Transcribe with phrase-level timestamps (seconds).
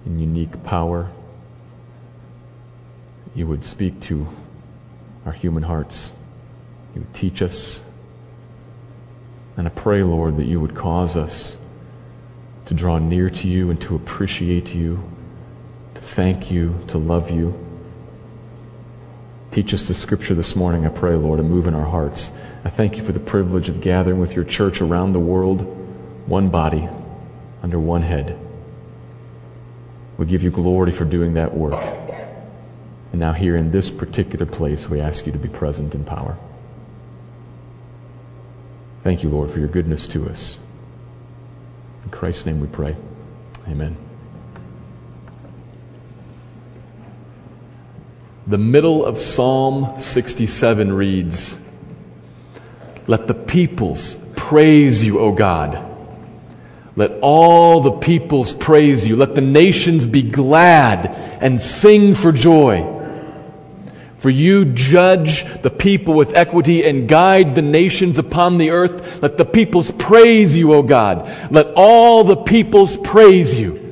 [0.07, 1.11] In unique power,
[3.35, 4.29] you would speak to
[5.27, 6.13] our human hearts.
[6.95, 7.81] You would teach us.
[9.59, 11.57] And I pray, Lord, that you would cause us
[12.67, 15.03] to draw near to you and to appreciate you,
[15.95, 17.59] to thank you, to love you.
[19.51, 22.31] Teach us the scripture this morning, I pray, Lord, and move in our hearts.
[22.65, 25.63] I thank you for the privilege of gathering with your church around the world,
[26.27, 26.89] one body,
[27.61, 28.39] under one head.
[30.19, 31.83] We give you glory for doing that work.
[33.11, 36.37] And now, here in this particular place, we ask you to be present in power.
[39.09, 40.59] Thank you, Lord, for your goodness to us.
[42.05, 42.95] In Christ's name we pray.
[43.67, 43.97] Amen.
[48.47, 51.57] The middle of Psalm 67 reads
[53.07, 55.83] Let the peoples praise you, O God.
[56.95, 59.17] Let all the peoples praise you.
[59.17, 61.07] Let the nations be glad
[61.41, 62.98] and sing for joy.
[64.19, 69.23] For you judge the people with equity and guide the nations upon the earth.
[69.23, 71.53] Let the peoples praise you, O God.
[71.53, 73.85] Let all the peoples praise you.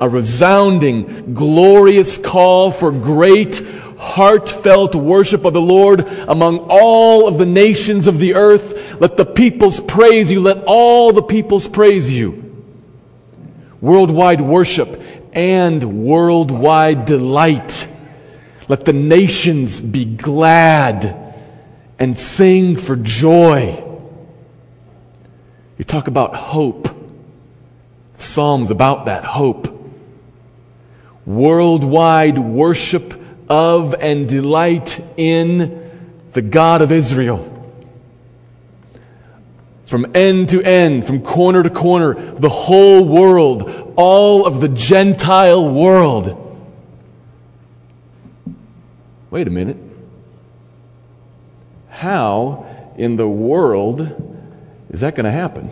[0.00, 3.64] A resounding, glorious call for great,
[3.98, 9.00] heartfelt worship of the Lord among all of the nations of the earth.
[9.00, 10.40] Let the peoples praise you.
[10.40, 12.44] Let all the peoples praise you.
[13.80, 15.00] Worldwide worship
[15.32, 17.88] and worldwide delight
[18.68, 21.34] let the nations be glad
[21.98, 23.82] and sing for joy.
[25.78, 26.94] You talk about hope.
[28.18, 29.74] Psalms about that hope.
[31.24, 35.90] Worldwide worship of and delight in
[36.32, 37.54] the God of Israel.
[39.86, 45.66] From end to end, from corner to corner, the whole world, all of the Gentile
[45.66, 46.47] world
[49.38, 49.76] Wait a minute.
[51.90, 52.66] How
[52.96, 54.00] in the world
[54.90, 55.70] is that going to happen?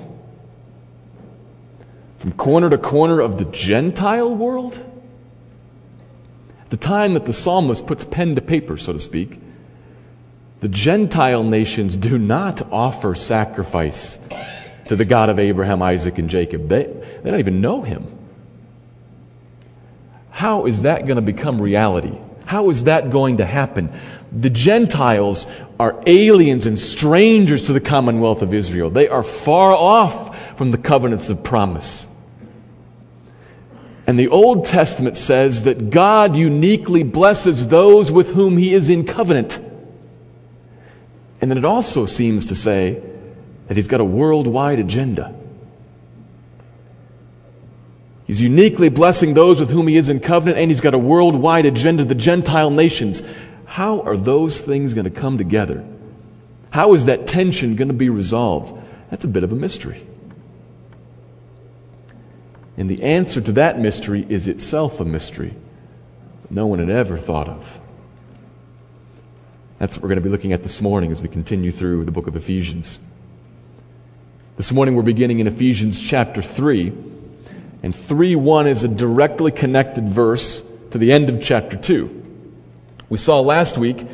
[2.19, 4.81] From corner to corner of the Gentile world?
[6.71, 9.41] The time that the psalmist puts pen to paper, so to speak,
[10.61, 14.21] the Gentile nations do not offer sacrifice
[14.87, 16.69] to the God of Abraham, Isaac, and Jacob.
[16.69, 18.17] They, they don't even know him.
[20.31, 22.17] How is that going to become reality?
[22.47, 23.93] How is that going to happen?
[24.33, 25.47] The Gentiles
[25.79, 28.89] are aliens and strangers to the commonwealth of Israel.
[28.89, 32.07] They are far off from the covenants of promise.
[34.07, 39.05] And the Old Testament says that God uniquely blesses those with whom he is in
[39.05, 39.61] covenant.
[41.41, 43.03] And then it also seems to say
[43.67, 45.35] that he's got a worldwide agenda.
[48.27, 51.65] He's uniquely blessing those with whom he is in covenant, and he's got a worldwide
[51.65, 53.23] agenda, the Gentile nations.
[53.67, 55.85] How are those things going to come together?
[56.71, 58.77] How is that tension going to be resolved?
[59.11, 60.05] That's a bit of a mystery.
[62.77, 65.55] And the answer to that mystery is itself a mystery
[66.51, 67.81] no one had ever thought of.
[69.79, 72.11] That's what we're going to be looking at this morning as we continue through the
[72.11, 72.99] book of Ephesians.
[74.57, 76.93] This morning we're beginning in Ephesians chapter 3
[77.83, 82.25] and 3 1 is a directly connected verse to the end of chapter 2.
[83.09, 84.07] We saw last week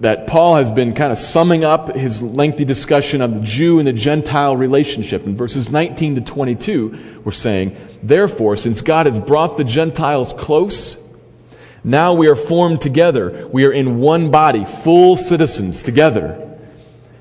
[0.00, 3.88] that Paul has been kind of summing up his lengthy discussion of the Jew and
[3.88, 5.24] the Gentile relationship.
[5.24, 10.98] In verses 19 to 22, we're saying, Therefore, since God has brought the Gentiles close,
[11.82, 13.48] now we are formed together.
[13.52, 16.58] We are in one body, full citizens together.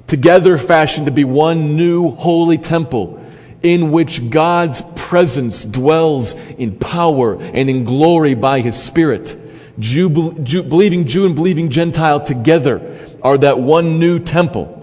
[0.07, 3.22] Together fashioned to be one new holy temple
[3.63, 9.39] in which God's presence dwells in power and in glory by His Spirit.
[9.79, 14.79] Jew, Jew, believing Jew and believing Gentile together are that one new temple.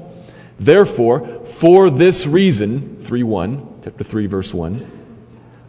[0.59, 4.91] Therefore, for this reason, 3 1, chapter 3, verse 1,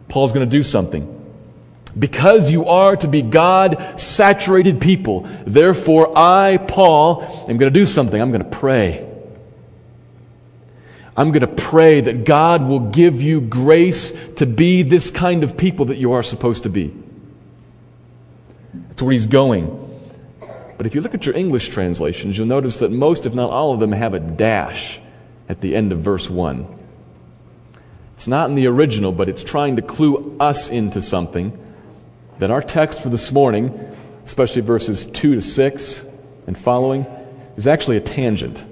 [0.08, 1.20] Paul's going to do something.
[1.98, 7.84] Because you are to be God saturated people, therefore I, Paul, am going to do
[7.84, 8.20] something.
[8.20, 9.11] I'm going to pray.
[11.16, 15.56] I'm going to pray that God will give you grace to be this kind of
[15.56, 16.94] people that you are supposed to be.
[18.88, 19.78] That's where he's going.
[20.78, 23.74] But if you look at your English translations, you'll notice that most, if not all
[23.74, 24.98] of them, have a dash
[25.48, 26.66] at the end of verse 1.
[28.16, 31.58] It's not in the original, but it's trying to clue us into something
[32.38, 33.78] that our text for this morning,
[34.24, 36.04] especially verses 2 to 6
[36.46, 37.04] and following,
[37.56, 38.64] is actually a tangent.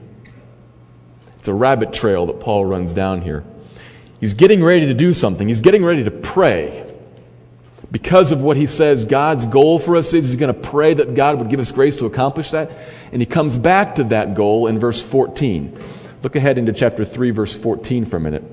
[1.41, 3.45] It's a rabbit trail that Paul runs down here.
[4.21, 5.49] He's getting ready to do something.
[5.49, 6.87] He's getting ready to pray.
[7.91, 11.15] Because of what he says God's goal for us is, he's going to pray that
[11.15, 12.71] God would give us grace to accomplish that.
[13.11, 15.83] And he comes back to that goal in verse 14.
[16.23, 18.45] Look ahead into chapter 3, verse 14 for a minute.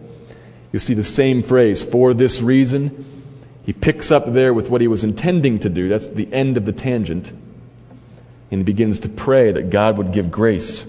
[0.71, 3.23] You'll see the same phrase, for this reason.
[3.65, 5.89] He picks up there with what he was intending to do.
[5.89, 7.29] That's the end of the tangent.
[8.49, 10.85] And he begins to pray that God would give grace.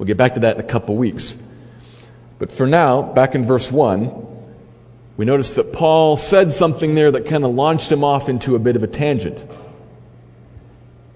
[0.00, 1.36] We'll get back to that in a couple weeks.
[2.38, 4.10] But for now, back in verse 1,
[5.18, 8.58] we notice that Paul said something there that kind of launched him off into a
[8.58, 9.44] bit of a tangent.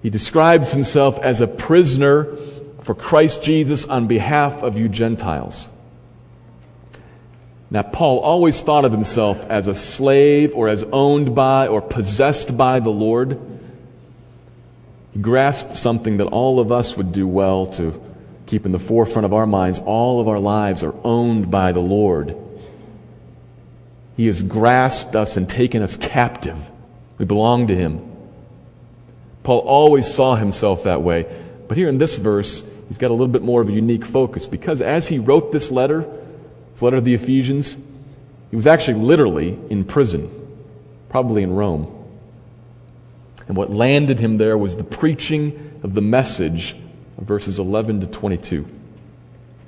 [0.03, 2.37] He describes himself as a prisoner
[2.83, 5.67] for Christ Jesus on behalf of you Gentiles.
[7.71, 12.55] Now, Paul always thought of himself as a slave or as owned by or possessed
[12.55, 13.41] by the Lord.
[15.15, 18.04] He grasped something that all of us would do well to
[18.55, 19.81] keep in the forefront of our minds.
[19.81, 22.37] All of our lives are owned by the Lord.
[24.17, 26.57] He has grasped us and taken us captive.
[27.19, 28.13] We belong to Him.
[29.43, 31.27] Paul always saw himself that way.
[31.67, 34.47] But here in this verse, he's got a little bit more of a unique focus
[34.47, 36.07] because as he wrote this letter,
[36.73, 37.77] this letter to the Ephesians,
[38.51, 40.31] he was actually literally in prison,
[41.09, 41.91] probably in Rome.
[43.49, 46.77] And what landed him there was the preaching of the message
[47.19, 48.67] verses 11 to 22,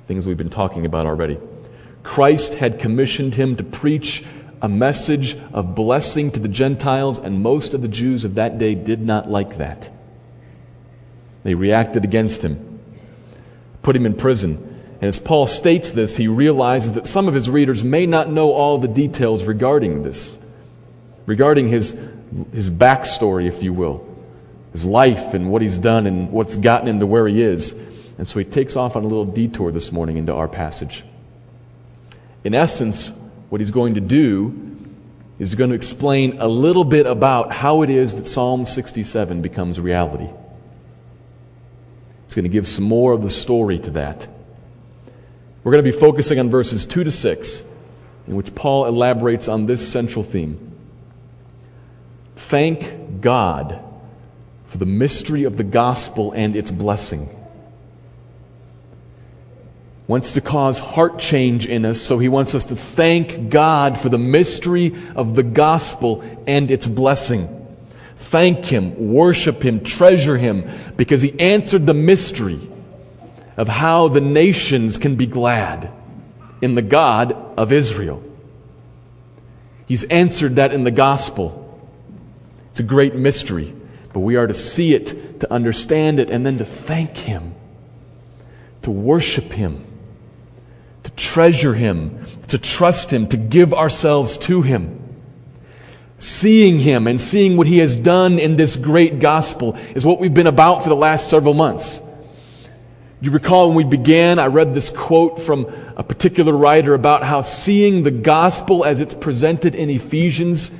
[0.07, 1.37] things we've been talking about already.
[2.03, 4.23] Christ had commissioned him to preach
[4.61, 8.75] a message of blessing to the Gentiles, and most of the Jews of that day
[8.75, 9.91] did not like that.
[11.43, 12.79] They reacted against him,
[13.81, 14.55] put him in prison.
[14.99, 18.51] And as Paul states this, he realizes that some of his readers may not know
[18.51, 20.39] all the details regarding this,
[21.25, 21.91] regarding his,
[22.51, 24.06] his backstory, if you will,
[24.77, 27.73] his life and what he's done and what's gotten him to where he is.
[28.19, 31.03] And so he takes off on a little detour this morning into our passage.
[32.43, 33.11] In essence,
[33.49, 34.77] what he's going to do
[35.39, 39.79] is going to explain a little bit about how it is that Psalm 67 becomes
[39.79, 40.29] reality.
[42.25, 44.27] He's going to give some more of the story to that.
[45.63, 47.63] We're going to be focusing on verses 2 to 6,
[48.27, 50.75] in which Paul elaborates on this central theme.
[52.35, 53.83] Thank God
[54.67, 57.29] for the mystery of the gospel and its blessing
[60.07, 64.07] wants to cause heart change in us, so he wants us to thank God for
[64.07, 67.53] the mystery of the gospel and its blessing.
[68.17, 72.69] Thank him, worship him, treasure him, because he answered the mystery
[73.57, 75.91] of how the nations can be glad
[76.61, 78.23] in the God of Israel.
[79.87, 81.63] He's answered that in the gospel.
[82.71, 83.73] It's a great mystery,
[84.17, 87.53] but we are to see it, to understand it, and then to thank him,
[88.81, 89.85] to worship him
[91.07, 94.99] to treasure Him, to trust Him, to give ourselves to Him.
[96.19, 100.33] Seeing Him and seeing what He has done in this great gospel is what we've
[100.33, 102.01] been about for the last several months.
[103.21, 107.41] You recall when we began, I read this quote from a particular writer about how
[107.41, 110.71] seeing the gospel as it's presented in Ephesians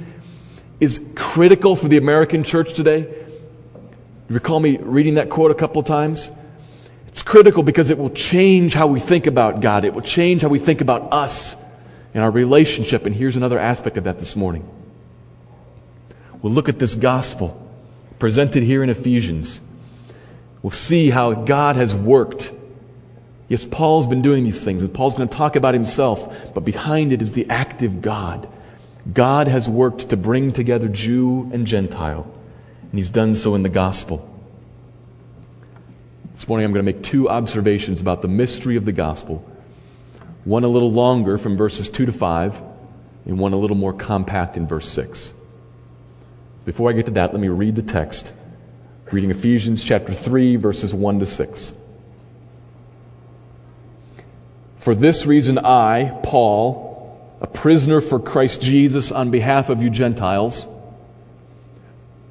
[0.81, 3.26] is critical for the American church today.
[4.29, 6.29] You recall me reading that quote a couple of times?
[7.07, 9.86] It's critical because it will change how we think about God.
[9.86, 11.55] It will change how we think about us
[12.13, 13.05] and our relationship.
[13.05, 14.69] And here's another aspect of that this morning.
[16.41, 17.63] We'll look at this gospel
[18.19, 19.62] presented here in Ephesians.
[20.62, 22.51] We'll see how God has worked.
[23.48, 27.13] Yes, Paul's been doing these things, and Paul's going to talk about himself, but behind
[27.13, 28.50] it is the active God.
[29.13, 32.29] God has worked to bring together Jew and Gentile,
[32.89, 34.34] and he's done so in the gospel.
[36.34, 39.50] This morning I'm going to make two observations about the mystery of the gospel.
[40.46, 42.62] One a little longer from verses 2 to 5,
[43.25, 45.34] and one a little more compact in verse 6.
[46.63, 48.32] Before I get to that, let me read the text.
[49.12, 51.74] Reading Ephesians chapter 3, verses 1 to 6.
[54.79, 60.65] For this reason, I, Paul, a prisoner for Christ Jesus on behalf of you Gentiles,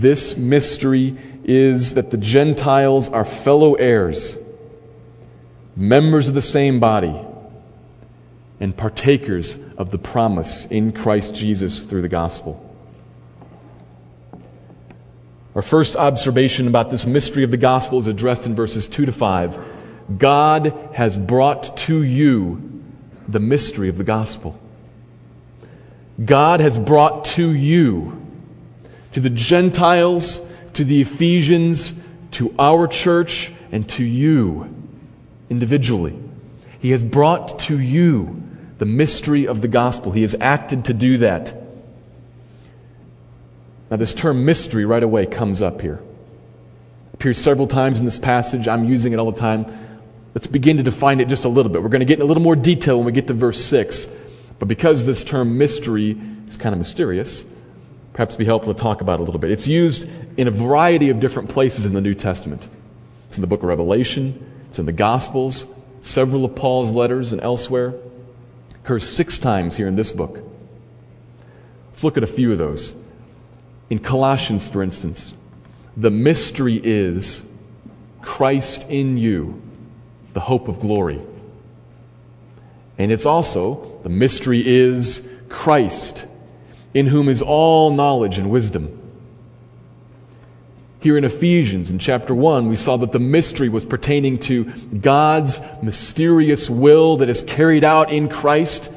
[0.00, 4.36] This mystery is that the Gentiles are fellow heirs,
[5.74, 7.18] members of the same body,
[8.60, 12.62] and partakers of the promise in Christ Jesus through the gospel.
[15.54, 19.12] Our first observation about this mystery of the gospel is addressed in verses 2 to
[19.12, 19.58] 5.
[20.18, 22.82] God has brought to you
[23.28, 24.60] the mystery of the gospel.
[26.22, 28.25] God has brought to you,
[29.16, 30.42] to the Gentiles,
[30.74, 31.94] to the Ephesians,
[32.32, 34.68] to our church, and to you
[35.48, 36.14] individually.
[36.80, 38.42] He has brought to you
[38.76, 40.12] the mystery of the gospel.
[40.12, 41.56] He has acted to do that.
[43.90, 46.02] Now, this term mystery right away comes up here.
[47.08, 48.68] It appears several times in this passage.
[48.68, 49.64] I'm using it all the time.
[50.34, 51.82] Let's begin to define it just a little bit.
[51.82, 54.08] We're going to get in a little more detail when we get to verse 6.
[54.58, 57.46] But because this term mystery is kind of mysterious,
[58.16, 59.50] perhaps be helpful to talk about a little bit.
[59.50, 60.08] It's used
[60.38, 62.62] in a variety of different places in the New Testament.
[63.28, 65.66] It's in the book of Revelation, it's in the Gospels,
[66.00, 67.90] several of Paul's letters, and elsewhere.
[67.90, 70.40] It occurs six times here in this book.
[71.90, 72.94] Let's look at a few of those.
[73.90, 75.34] In Colossians, for instance,
[75.94, 77.42] the mystery is
[78.22, 79.60] Christ in you
[80.32, 81.20] the hope of glory.
[82.96, 86.26] And it's also, the mystery is Christ,
[86.96, 89.02] in whom is all knowledge and wisdom.
[91.00, 95.60] Here in Ephesians, in chapter 1, we saw that the mystery was pertaining to God's
[95.82, 98.90] mysterious will that is carried out in Christ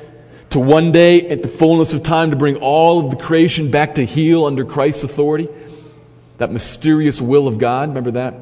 [0.51, 3.95] to one day, at the fullness of time, to bring all of the creation back
[3.95, 5.49] to heel under Christ's authority.
[6.37, 8.33] That mysterious will of God, remember that?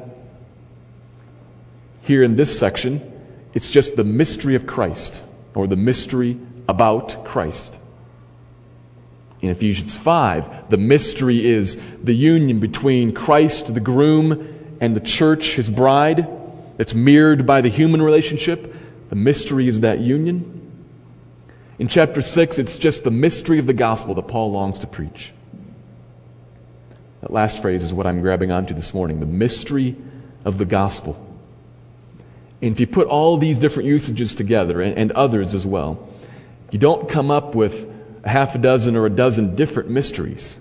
[2.02, 3.02] Here in this section,
[3.54, 5.20] it's just the mystery of Christ,
[5.56, 6.38] or the mystery
[6.68, 7.74] about Christ.
[9.40, 15.54] In Ephesians 5, the mystery is the union between Christ, the groom, and the church,
[15.54, 16.26] his bride,
[16.76, 18.74] that's mirrored by the human relationship.
[19.10, 20.54] The mystery is that union.
[21.78, 25.32] In chapter 6, it's just the mystery of the gospel that Paul longs to preach.
[27.20, 29.96] That last phrase is what I'm grabbing onto this morning the mystery
[30.44, 31.24] of the gospel.
[32.60, 36.08] And if you put all these different usages together and, and others as well,
[36.72, 37.88] you don't come up with
[38.28, 40.56] half a dozen or a dozen different mysteries.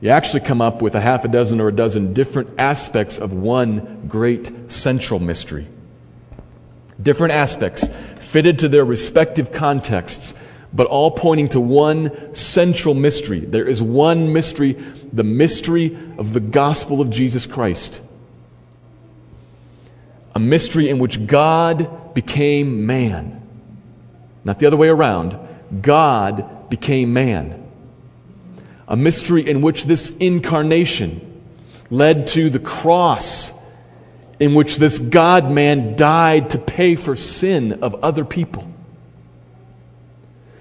[0.00, 3.32] You actually come up with a half a dozen or a dozen different aspects of
[3.32, 5.66] one great central mystery.
[7.02, 7.88] Different aspects
[8.20, 10.34] fitted to their respective contexts,
[10.72, 13.40] but all pointing to one central mystery.
[13.40, 14.72] There is one mystery,
[15.12, 18.00] the mystery of the gospel of Jesus Christ
[20.34, 23.40] a mystery in which God became man.
[24.42, 25.38] Not the other way around.
[25.82, 27.60] God became man.
[28.86, 31.42] A mystery in which this incarnation
[31.90, 33.52] led to the cross,
[34.40, 38.70] in which this God man died to pay for sin of other people.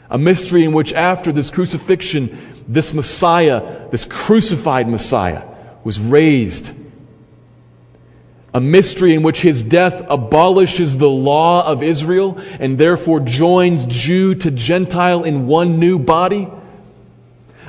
[0.09, 5.43] A mystery in which, after this crucifixion, this Messiah, this crucified Messiah,
[5.83, 6.71] was raised
[8.53, 14.35] a mystery in which his death abolishes the law of Israel and therefore joins Jew
[14.35, 16.47] to Gentile in one new body.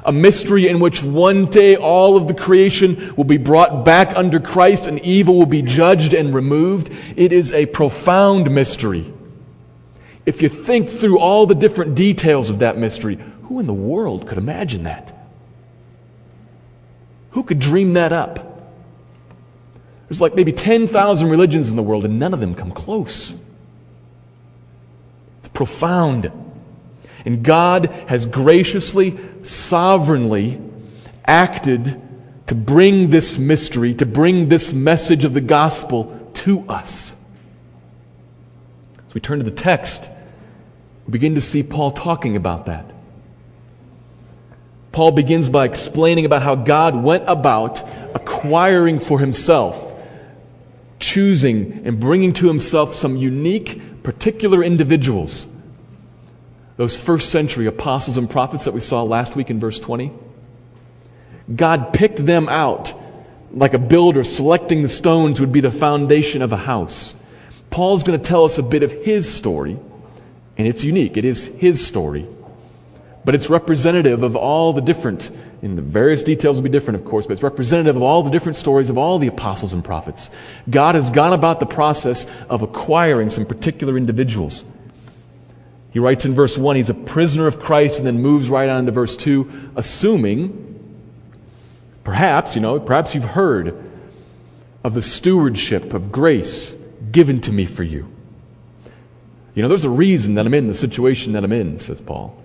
[0.05, 4.39] A mystery in which one day all of the creation will be brought back under
[4.39, 6.91] Christ and evil will be judged and removed.
[7.17, 9.11] It is a profound mystery.
[10.27, 14.29] If you think through all the different details of that mystery, who in the world
[14.29, 15.11] could imagine that?
[17.31, 18.44] Who could dream that up?
[20.15, 23.35] There's like maybe 10,000 religions in the world, and none of them come close.
[25.41, 26.31] It's profound.
[27.25, 30.61] And God has graciously, sovereignly
[31.27, 32.01] acted
[32.47, 37.17] to bring this mystery, to bring this message of the gospel to us.
[39.09, 40.09] As we turn to the text,
[41.09, 42.89] we begin to see Paul talking about that.
[44.93, 47.83] Paul begins by explaining about how God went about
[48.15, 49.84] acquiring for himself
[51.05, 55.47] choosing and bringing to himself some unique, particular individuals.
[56.79, 60.11] Those first century apostles and prophets that we saw last week in verse 20.
[61.55, 62.95] God picked them out
[63.53, 67.15] like a builder selecting the stones would be the foundation of a house.
[67.69, 69.79] Paul's going to tell us a bit of his story,
[70.57, 71.19] and it's unique.
[71.19, 72.27] It is his story,
[73.27, 75.31] but it's representative of all the different
[75.65, 78.31] and the various details will be different, of course, but it's representative of all the
[78.31, 80.29] different stories of all the apostles and prophets.
[80.69, 84.67] God has gone about the process of acquiring some particular individuals.
[85.93, 88.85] He writes in verse 1, he's a prisoner of Christ, and then moves right on
[88.87, 91.01] to verse 2, assuming,
[92.03, 93.91] perhaps, you know, perhaps you've heard
[94.83, 96.77] of the stewardship of grace
[97.11, 98.07] given to me for you.
[99.55, 102.37] You know, there's a reason that I'm in the situation that I'm in, says Paul.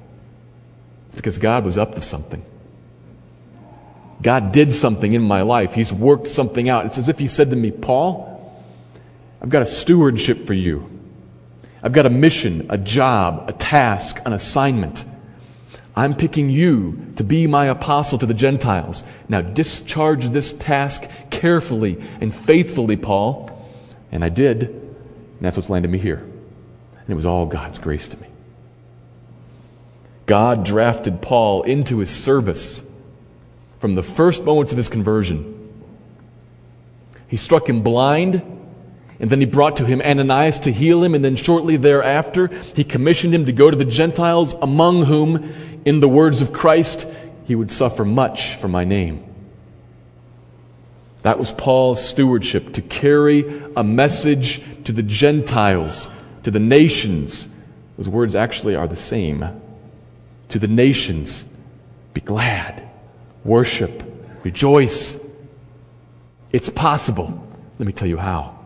[1.07, 2.45] It's because God was up to something.
[4.21, 5.73] God did something in my life.
[5.73, 6.85] He's worked something out.
[6.85, 8.35] It's as if He said to me, Paul,
[9.41, 10.89] I've got a stewardship for you.
[11.81, 15.05] I've got a mission, a job, a task, an assignment.
[15.95, 19.03] I'm picking you to be my apostle to the Gentiles.
[19.29, 23.49] Now discharge this task carefully and faithfully, Paul.
[24.11, 24.63] And I did.
[24.63, 26.17] And that's what's landed me here.
[26.19, 28.27] And it was all God's grace to me.
[30.25, 32.81] God drafted Paul into his service
[33.79, 35.55] from the first moments of his conversion.
[37.27, 38.41] He struck him blind
[39.19, 42.83] and then he brought to him Ananias to heal him, and then shortly thereafter, he
[42.83, 47.05] commissioned him to go to the Gentiles, among whom, in the words of Christ,
[47.45, 49.25] he would suffer much for my name.
[51.23, 56.07] That was Paul's stewardship to carry a message to the Gentiles,
[56.43, 57.45] to the nations.
[57.97, 59.45] Those words actually are the same.
[60.49, 61.43] To the nations,
[62.13, 62.88] be glad,
[63.43, 64.03] worship,
[64.43, 65.17] rejoice.
[66.51, 67.47] It's possible.
[67.77, 68.57] Let me tell you how.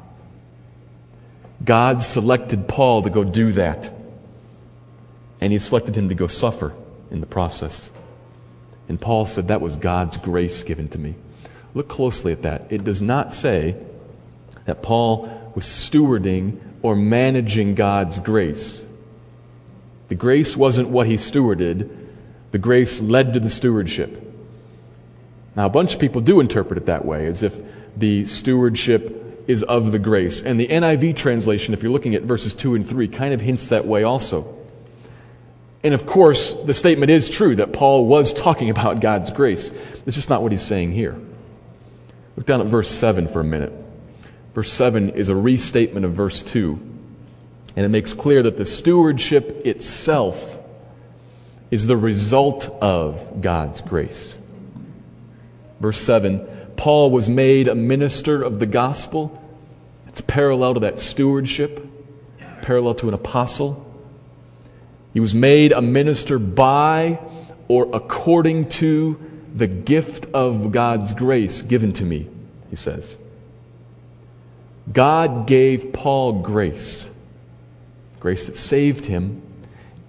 [1.64, 3.94] God selected Paul to go do that.
[5.40, 6.74] And he selected him to go suffer
[7.12, 7.92] in the process.
[8.88, 11.16] And Paul said that was God's grace given to me.
[11.74, 12.68] Look closely at that.
[12.70, 13.76] It does not say
[14.66, 18.86] that Paul was stewarding or managing God's grace.
[20.10, 21.90] The grace wasn't what he stewarded,
[22.52, 24.23] the grace led to the stewardship.
[25.56, 27.60] Now, a bunch of people do interpret it that way, as if
[27.96, 30.42] the stewardship is of the grace.
[30.42, 33.68] And the NIV translation, if you're looking at verses 2 and 3, kind of hints
[33.68, 34.58] that way also.
[35.84, 39.72] And of course, the statement is true that Paul was talking about God's grace.
[40.06, 41.20] It's just not what he's saying here.
[42.38, 43.74] Look down at verse 7 for a minute.
[44.56, 46.80] Verse 7 is a restatement of verse 2.
[47.76, 50.60] And it makes clear that the stewardship itself
[51.70, 54.38] is the result of God's grace.
[55.84, 59.38] Verse 7 Paul was made a minister of the gospel.
[60.08, 61.86] It's parallel to that stewardship,
[62.62, 63.86] parallel to an apostle.
[65.12, 67.20] He was made a minister by
[67.68, 69.20] or according to
[69.54, 72.30] the gift of God's grace given to me,
[72.70, 73.18] he says.
[74.92, 77.10] God gave Paul grace
[78.22, 79.42] grace that saved him,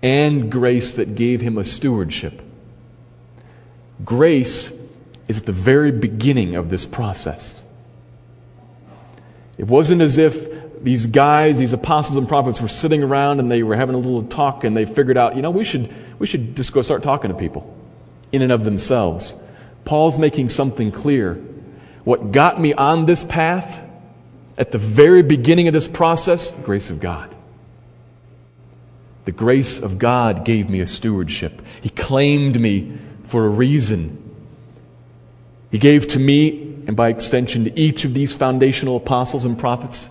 [0.00, 2.40] and grace that gave him a stewardship.
[4.04, 4.70] Grace
[5.28, 7.62] is at the very beginning of this process.
[9.56, 13.62] It wasn't as if these guys, these apostles and prophets, were sitting around and they
[13.62, 16.56] were having a little talk and they figured out, you know, we should, we should
[16.56, 17.74] just go start talking to people
[18.32, 19.34] in and of themselves.
[19.84, 21.34] Paul's making something clear.
[22.04, 23.80] What got me on this path
[24.58, 27.34] at the very beginning of this process, the grace of God.
[29.24, 31.62] The grace of God gave me a stewardship.
[31.80, 34.23] He claimed me for a reason.
[35.74, 40.08] He gave to me, and by extension to each of these foundational apostles and prophets,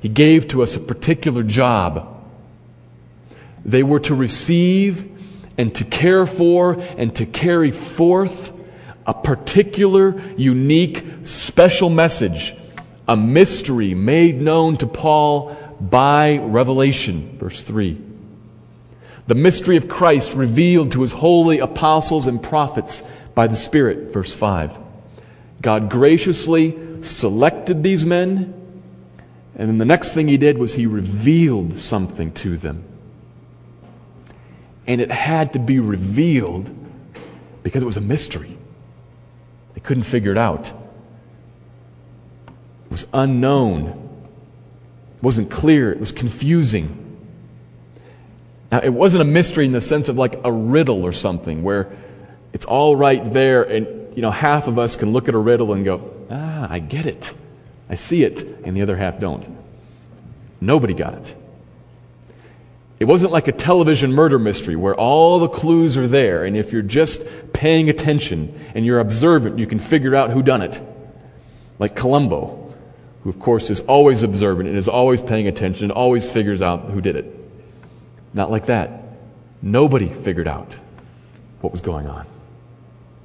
[0.00, 2.20] He gave to us a particular job.
[3.64, 5.08] They were to receive
[5.56, 8.52] and to care for and to carry forth
[9.06, 12.56] a particular, unique, special message,
[13.06, 17.38] a mystery made known to Paul by revelation.
[17.38, 17.96] Verse 3.
[19.28, 23.04] The mystery of Christ revealed to his holy apostles and prophets
[23.40, 24.12] by the Spirit.
[24.12, 24.76] Verse 5.
[25.62, 28.52] God graciously selected these men,
[29.56, 32.84] and then the next thing he did was he revealed something to them.
[34.86, 36.70] And it had to be revealed
[37.62, 38.58] because it was a mystery.
[39.72, 40.68] They couldn't figure it out.
[42.46, 43.86] It was unknown.
[45.16, 45.90] It wasn't clear.
[45.90, 47.16] It was confusing.
[48.70, 51.90] Now, it wasn't a mystery in the sense of like a riddle or something where
[52.52, 55.72] it's all right there and you know half of us can look at a riddle
[55.72, 57.32] and go, "Ah, I get it.
[57.88, 59.46] I see it." And the other half don't.
[60.60, 61.34] Nobody got it.
[62.98, 66.70] It wasn't like a television murder mystery where all the clues are there and if
[66.70, 67.22] you're just
[67.54, 70.80] paying attention and you're observant, you can figure out who done it.
[71.78, 72.74] Like Columbo,
[73.24, 76.90] who of course is always observant and is always paying attention and always figures out
[76.90, 77.34] who did it.
[78.34, 79.02] Not like that.
[79.62, 80.76] Nobody figured out
[81.62, 82.26] what was going on.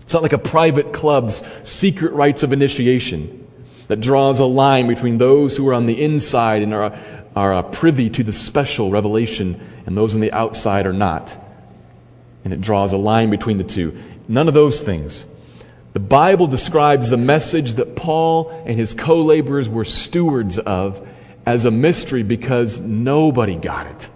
[0.05, 3.47] It's not like a private club's secret rites of initiation
[3.87, 6.97] that draws a line between those who are on the inside and are
[7.35, 11.35] are uh, privy to the special revelation, and those on the outside are not.
[12.43, 14.01] And it draws a line between the two.
[14.27, 15.25] None of those things.
[15.93, 21.05] The Bible describes the message that Paul and his co laborers were stewards of
[21.45, 24.09] as a mystery because nobody got it.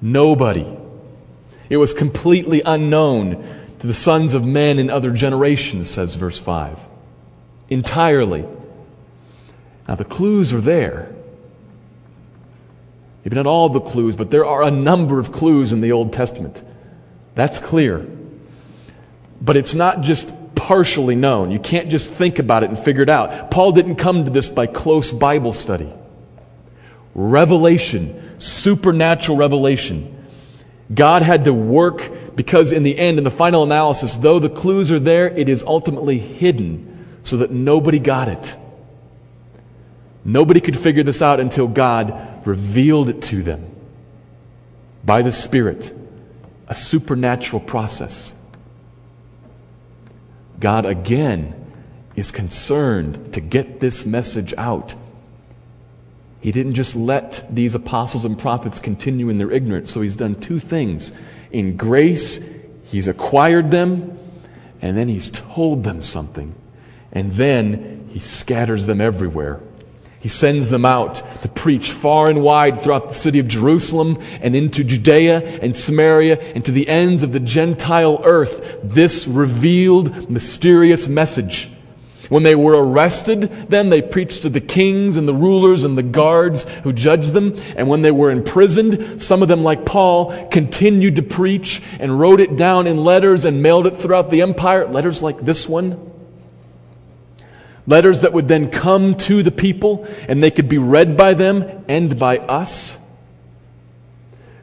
[0.00, 0.66] Nobody.
[1.70, 6.80] It was completely unknown to the sons of men in other generations, says verse 5.
[7.68, 8.46] Entirely.
[9.86, 11.14] Now, the clues are there.
[13.22, 16.14] Maybe not all the clues, but there are a number of clues in the Old
[16.14, 16.64] Testament.
[17.34, 18.08] That's clear.
[19.42, 21.50] But it's not just partially known.
[21.50, 23.50] You can't just think about it and figure it out.
[23.50, 25.92] Paul didn't come to this by close Bible study.
[27.14, 30.24] Revelation, supernatural revelation.
[30.94, 34.90] God had to work because, in the end, in the final analysis, though the clues
[34.90, 38.56] are there, it is ultimately hidden so that nobody got it.
[40.24, 43.70] Nobody could figure this out until God revealed it to them
[45.04, 45.94] by the Spirit,
[46.66, 48.34] a supernatural process.
[50.58, 51.54] God again
[52.16, 54.94] is concerned to get this message out.
[56.40, 59.90] He didn't just let these apostles and prophets continue in their ignorance.
[59.90, 61.12] So he's done two things.
[61.54, 62.40] In grace,
[62.86, 64.18] he's acquired them,
[64.82, 66.52] and then he's told them something.
[67.12, 69.60] And then he scatters them everywhere.
[70.18, 74.56] He sends them out to preach far and wide throughout the city of Jerusalem and
[74.56, 81.06] into Judea and Samaria and to the ends of the Gentile earth this revealed, mysterious
[81.06, 81.70] message.
[82.34, 86.02] When they were arrested, then they preached to the kings and the rulers and the
[86.02, 87.62] guards who judged them.
[87.76, 92.40] And when they were imprisoned, some of them, like Paul, continued to preach and wrote
[92.40, 94.88] it down in letters and mailed it throughout the empire.
[94.88, 96.10] Letters like this one
[97.86, 101.84] Letters that would then come to the people and they could be read by them
[101.86, 102.98] and by us.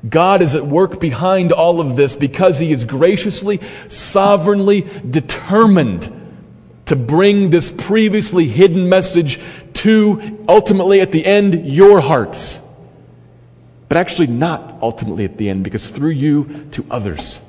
[0.09, 6.17] God is at work behind all of this because He is graciously, sovereignly determined
[6.91, 9.39] to bring this previously hidden message
[9.71, 12.59] to ultimately at the end your hearts.
[13.87, 17.41] But actually, not ultimately at the end because through you to others.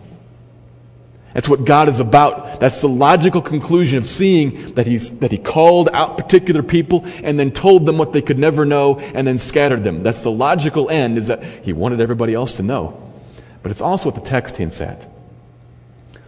[1.35, 2.61] That's what God is about.
[2.61, 7.37] That's the logical conclusion of seeing that, he's, that He called out particular people and
[7.37, 10.05] then told them what they could never know and then scattered them.
[10.05, 13.13] That's the logical end, is that He wanted everybody else to know.
[13.61, 15.12] But it's also what the text hints at.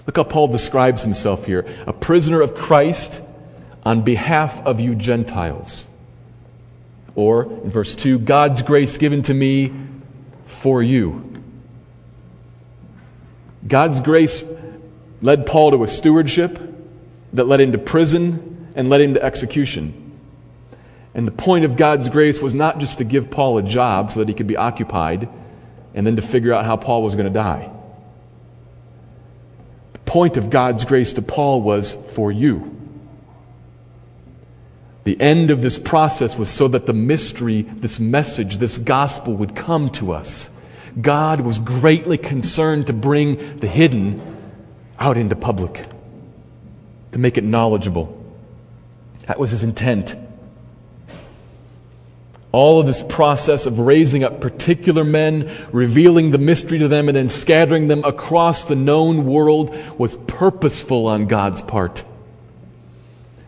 [0.06, 3.22] Look how Paul describes himself here a prisoner of Christ
[3.84, 5.84] on behalf of you Gentiles.
[7.14, 9.72] Or, in verse 2, God's grace given to me
[10.46, 11.30] for you.
[13.66, 14.44] God's grace
[15.22, 16.58] led Paul to a stewardship
[17.32, 20.18] that led into prison and led into execution.
[21.14, 24.18] And the point of God's grace was not just to give Paul a job so
[24.20, 25.28] that he could be occupied
[25.94, 27.70] and then to figure out how Paul was going to die.
[30.14, 32.72] Point of God's grace to Paul was for you.
[35.03, 39.57] The end of this process was so that the mystery, this message, this gospel would
[39.57, 40.50] come to us.
[41.00, 44.22] God was greatly concerned to bring the hidden
[45.00, 45.85] out into public,
[47.11, 48.16] to make it knowledgeable.
[49.27, 50.14] That was his intent.
[52.54, 57.16] All of this process of raising up particular men, revealing the mystery to them, and
[57.16, 62.04] then scattering them across the known world was purposeful on God's part.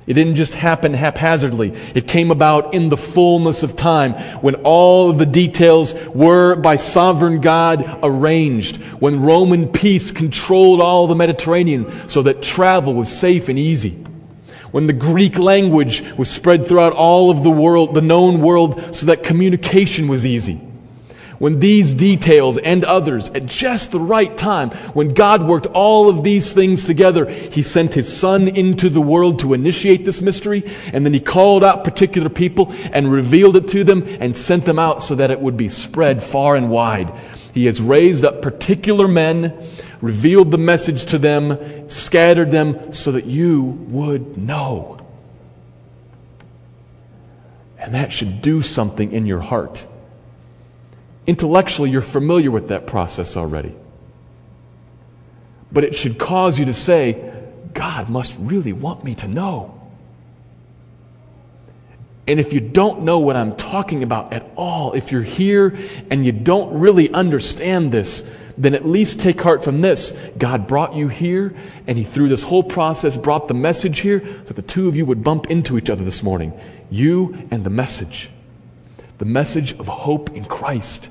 [0.08, 1.72] It didn't just happen haphazardly.
[1.94, 6.74] It came about in the fullness of time when all of the details were by
[6.74, 13.48] sovereign God arranged, when Roman peace controlled all the Mediterranean so that travel was safe
[13.48, 14.04] and easy,
[14.76, 19.06] when the Greek language was spread throughout all of the world, the known world, so
[19.06, 20.60] that communication was easy
[21.38, 26.22] when these details and others, at just the right time, when God worked all of
[26.22, 31.04] these things together, He sent His Son into the world to initiate this mystery, and
[31.04, 35.02] then He called out particular people and revealed it to them and sent them out
[35.02, 37.12] so that it would be spread far and wide.
[37.52, 43.26] He has raised up particular men, revealed the message to them, scattered them so that
[43.26, 44.98] you would know.
[47.78, 49.87] And that should do something in your heart.
[51.26, 53.74] Intellectually, you're familiar with that process already.
[55.72, 57.32] But it should cause you to say,
[57.74, 59.72] God must really want me to know.
[62.28, 65.78] And if you don't know what I'm talking about at all, if you're here
[66.11, 70.12] and you don't really understand this, then at least take heart from this.
[70.38, 71.54] God brought you here,
[71.86, 75.04] and He, through this whole process, brought the message here so the two of you
[75.04, 76.58] would bump into each other this morning.
[76.90, 78.30] You and the message.
[79.18, 81.08] the message of hope in Christ.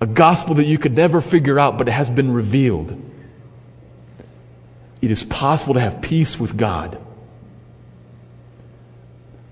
[0.00, 3.00] A gospel that you could never figure out, but it has been revealed.
[5.00, 6.98] It is possible to have peace with God.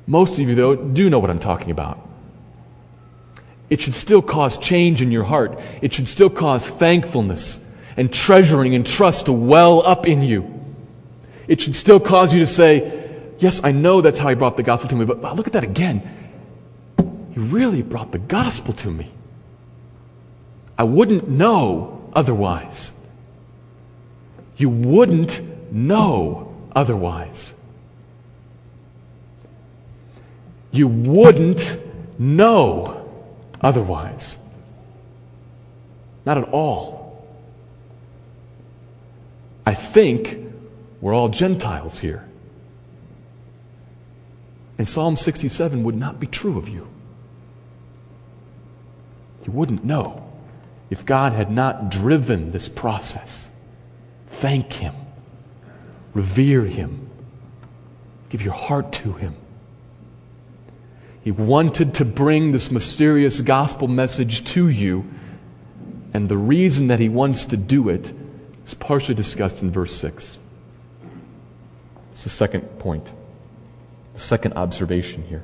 [0.07, 2.07] Most of you, though, do know what I'm talking about.
[3.71, 5.59] It should still cause change in your heart.
[5.81, 7.65] It should still cause thankfulness
[7.97, 10.51] and treasuring and trust to well up in you.
[11.49, 13.01] It should still cause you to say,
[13.39, 15.65] Yes, I know that's how he brought the gospel to me, but look at that
[15.65, 16.03] again.
[17.33, 19.11] He really brought the gospel to me.
[20.79, 22.93] I wouldn't know otherwise.
[24.57, 27.55] You wouldn't know otherwise.
[30.71, 31.79] You wouldn't
[32.19, 33.04] know
[33.61, 34.37] otherwise.
[36.25, 37.27] Not at all.
[39.67, 40.39] I think
[41.01, 42.29] we're all Gentiles here.
[44.79, 46.89] And Psalm 67 would not be true of you.
[49.47, 50.33] You wouldn't know
[50.91, 53.51] if God had not driven this process.
[54.31, 54.95] Thank Him,
[56.13, 57.11] revere Him,
[58.31, 59.37] give your heart to Him.
[61.25, 65.07] He wanted to bring this mysterious gospel message to you,
[66.13, 68.13] and the reason that He wants to do it
[68.67, 70.37] is partially discussed in verse 6.
[72.13, 73.07] It's the second point,
[74.13, 75.43] the second observation here.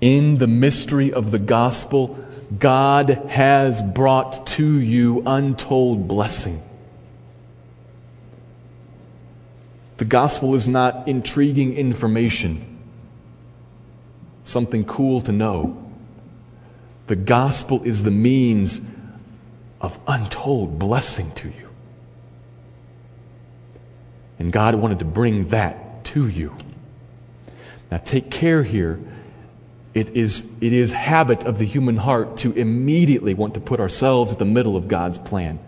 [0.00, 2.18] In the mystery of the gospel,
[2.58, 6.62] God has brought to you untold blessing.
[9.98, 12.71] The gospel is not intriguing information,
[14.44, 15.76] something cool to know.
[17.06, 18.80] The gospel is the means
[19.80, 21.68] of untold blessing to you.
[24.38, 26.56] And God wanted to bring that to you.
[27.90, 28.98] Now take care here.
[29.94, 34.32] It is, it is habit of the human heart to immediately want to put ourselves
[34.32, 35.58] at the middle of God's plan.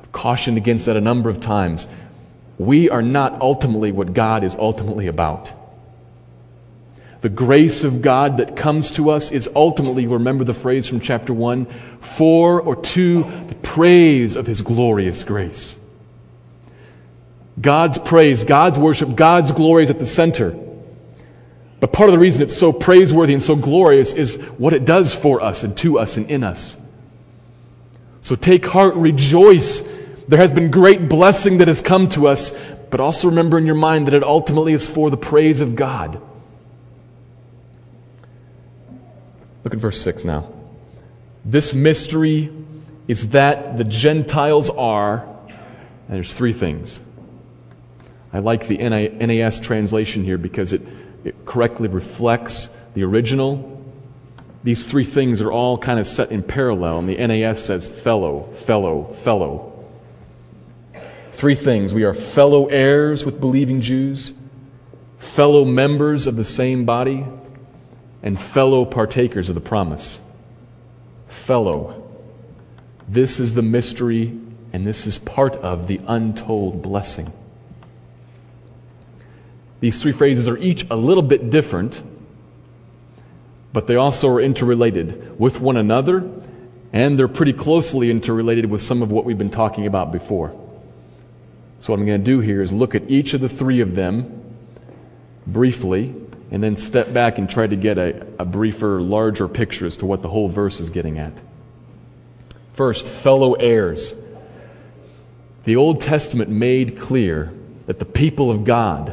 [0.00, 1.86] I've cautioned against that a number of times.
[2.56, 5.52] We are not ultimately what God is ultimately about.
[7.20, 11.34] The grace of God that comes to us is ultimately, remember the phrase from chapter
[11.34, 11.66] 1,
[12.00, 15.78] for or to the praise of His glorious grace.
[17.60, 20.56] God's praise, God's worship, God's glory is at the center.
[21.80, 25.14] But part of the reason it's so praiseworthy and so glorious is what it does
[25.14, 26.76] for us and to us and in us.
[28.20, 29.82] So take heart, rejoice.
[30.28, 32.52] There has been great blessing that has come to us,
[32.90, 36.20] but also remember in your mind that it ultimately is for the praise of God.
[39.68, 40.50] Look at verse 6 now.
[41.44, 42.50] This mystery
[43.06, 47.00] is that the Gentiles are, and there's three things
[48.32, 50.80] I like the NAS translation here because it,
[51.22, 53.84] it correctly reflects the original.
[54.64, 58.44] These three things are all kind of set in parallel, and the NAS says fellow,
[58.54, 59.86] fellow, fellow.
[61.32, 61.92] Three things.
[61.92, 64.32] We are fellow heirs with believing Jews,
[65.18, 67.26] fellow members of the same body,
[68.22, 70.20] and fellow partakers of the promise.
[71.28, 72.04] Fellow.
[73.08, 74.38] This is the mystery,
[74.72, 77.32] and this is part of the untold blessing.
[79.80, 82.02] These three phrases are each a little bit different,
[83.72, 86.28] but they also are interrelated with one another,
[86.92, 90.50] and they're pretty closely interrelated with some of what we've been talking about before.
[91.80, 93.94] So, what I'm going to do here is look at each of the three of
[93.94, 94.42] them
[95.46, 96.14] briefly,
[96.50, 100.06] and then step back and try to get a, a briefer, larger picture as to
[100.06, 101.32] what the whole verse is getting at.
[102.72, 104.14] First, fellow heirs.
[105.64, 107.52] The Old Testament made clear
[107.86, 109.12] that the people of God,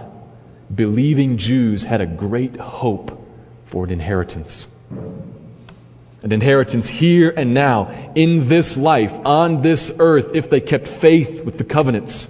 [0.74, 3.22] believing Jews had a great hope
[3.66, 4.68] for an inheritance.
[4.90, 11.44] An inheritance here and now, in this life, on this earth, if they kept faith
[11.44, 12.28] with the covenants.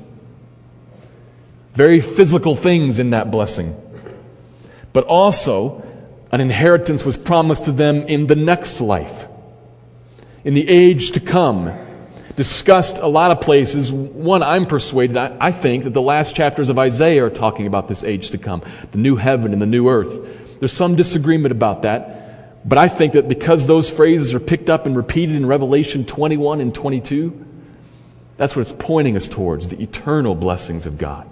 [1.76, 3.80] Very physical things in that blessing.
[4.96, 5.84] But also,
[6.32, 9.28] an inheritance was promised to them in the next life,
[10.46, 11.78] in the age to come,
[12.38, 13.92] discussed a lot of places.
[13.92, 17.90] One, I'm persuaded, I, I, think, that the last chapters of Isaiah are talking about
[17.90, 20.30] this age to come, the new heaven and the new earth.
[20.60, 24.86] There's some disagreement about that, but I think that because those phrases are picked up
[24.86, 27.46] and repeated in Revelation 21 and 22,
[28.38, 31.30] that's what it's pointing us towards the eternal blessings of God.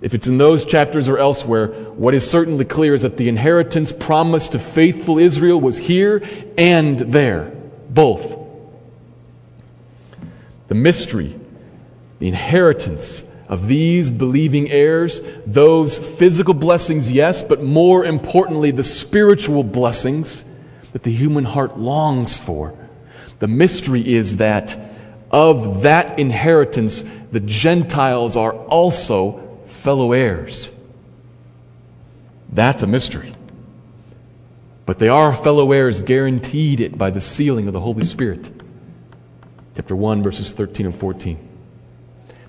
[0.00, 3.90] If it's in those chapters or elsewhere, what is certainly clear is that the inheritance
[3.90, 6.22] promised to faithful Israel was here
[6.56, 7.52] and there,
[7.90, 8.38] both
[10.68, 11.34] the mystery,
[12.18, 19.64] the inheritance of these believing heirs, those physical blessings, yes, but more importantly, the spiritual
[19.64, 20.44] blessings
[20.92, 22.74] that the human heart longs for.
[23.38, 24.78] The mystery is that
[25.30, 29.47] of that inheritance, the Gentiles are also
[29.88, 30.70] fellow heirs.
[32.52, 33.34] That's a mystery.
[34.84, 38.52] But they are fellow heirs, guaranteed it by the sealing of the Holy Spirit.
[39.76, 41.38] Chapter 1, verses 13 and 14.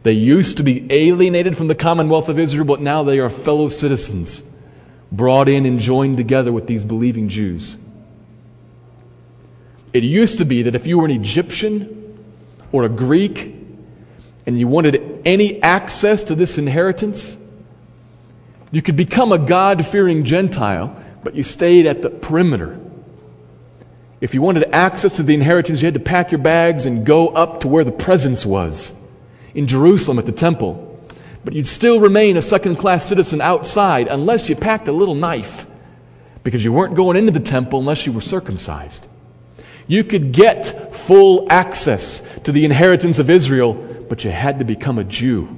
[0.04, 3.69] They used to be alienated from the commonwealth of Israel, but now they are fellow
[3.69, 4.43] citizens,
[5.10, 7.78] brought in and joined together with these believing Jews.
[9.93, 12.19] It used to be that if you were an Egyptian
[12.73, 13.58] or a Greek
[14.49, 17.38] and you wanted any access to this inheritance,
[18.71, 22.79] you could become a God fearing Gentile, but you stayed at the perimeter.
[24.21, 27.27] If you wanted access to the inheritance, you had to pack your bags and go
[27.27, 28.91] up to where the presence was
[29.53, 30.99] in Jerusalem at the temple.
[31.45, 35.67] But you'd still remain a second class citizen outside unless you packed a little knife
[36.43, 39.05] because you weren't going into the temple unless you were circumcised.
[39.85, 44.97] You could get full access to the inheritance of Israel, but you had to become
[44.97, 45.57] a Jew.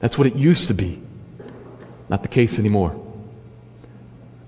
[0.00, 1.00] That's what it used to be.
[2.08, 3.00] Not the case anymore.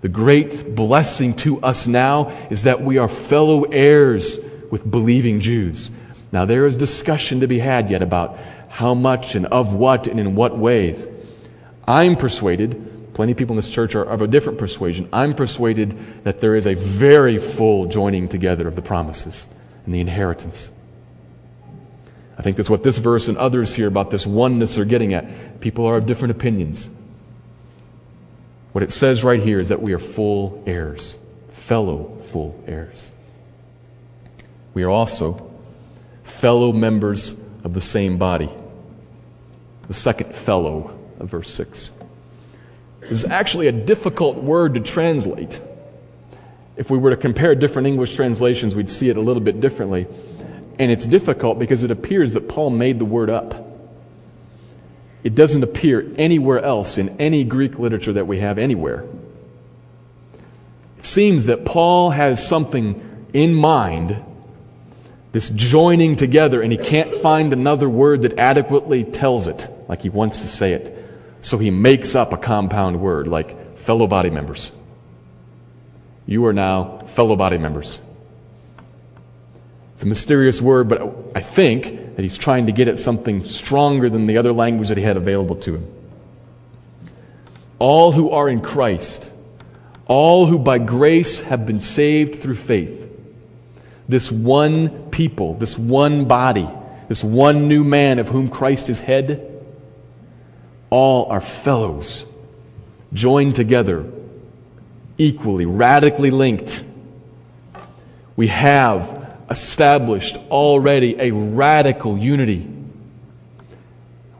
[0.02, 4.38] The great blessing to us now is that we are fellow heirs
[4.70, 5.90] with believing Jews.
[6.32, 10.20] Now, there is discussion to be had yet about how much and of what and
[10.20, 11.06] in what ways.
[11.88, 12.86] I'm persuaded
[13.16, 15.08] Plenty of people in this church are of a different persuasion.
[15.10, 19.46] I'm persuaded that there is a very full joining together of the promises
[19.86, 20.70] and the inheritance.
[22.38, 25.60] I think that's what this verse and others here about this oneness are getting at.
[25.60, 26.90] People are of different opinions.
[28.72, 31.16] What it says right here is that we are full heirs,
[31.52, 33.10] fellow full heirs.
[34.74, 35.50] We are also
[36.24, 38.50] fellow members of the same body.
[39.88, 41.90] The second fellow of verse 6
[43.02, 45.60] is actually a difficult word to translate.
[46.76, 50.06] If we were to compare different English translations, we'd see it a little bit differently.
[50.78, 53.66] And it's difficult because it appears that Paul made the word up.
[55.24, 59.04] It doesn't appear anywhere else in any Greek literature that we have anywhere.
[60.98, 64.22] It seems that Paul has something in mind,
[65.32, 70.10] this joining together, and he can't find another word that adequately tells it like he
[70.10, 70.92] wants to say it.
[71.42, 74.72] So he makes up a compound word like fellow body members.
[76.26, 78.00] You are now fellow body members.
[79.96, 81.00] It's a mysterious word, but
[81.34, 84.98] I think that he's trying to get at something stronger than the other language that
[84.98, 85.90] he had available to him.
[87.78, 89.30] All who are in Christ,
[90.06, 93.10] all who by grace have been saved through faith,
[94.06, 96.68] this one people, this one body,
[97.08, 99.64] this one new man of whom Christ is head,
[100.90, 102.26] all are fellows,
[103.14, 104.04] joined together,
[105.16, 106.84] equally, radically linked.
[108.36, 112.68] We have established already a radical unity.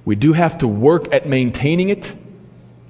[0.04, 2.14] We do have to work at maintaining it.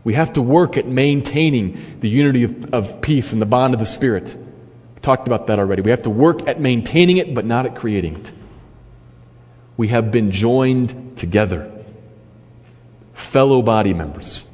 [0.04, 3.80] We have to work at maintaining the unity of, of peace and the bond of
[3.80, 4.36] the Spirit.
[4.36, 5.82] We talked about that already.
[5.82, 8.32] We have to work at maintaining it, but not at creating it.
[9.76, 11.72] We have been joined together
[13.14, 14.44] fellow body members